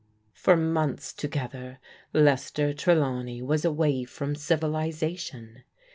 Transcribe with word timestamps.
For 0.33 0.57
months 0.57 1.13
together, 1.13 1.77
Lester 2.11 2.73
Trelawney 2.73 3.39
was 3.43 3.63
away 3.63 4.03
from 4.03 4.33
civilization. 4.33 5.63